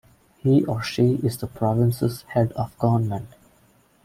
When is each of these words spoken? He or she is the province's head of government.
He 0.39 0.65
or 0.65 0.81
she 0.81 1.19
is 1.21 1.37
the 1.37 1.45
province's 1.45 2.23
head 2.23 2.53
of 2.53 2.75
government. 2.79 3.35